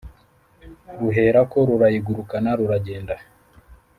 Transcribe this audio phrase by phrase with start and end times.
[0.99, 3.15] ruherako rurayigurukana ruragenda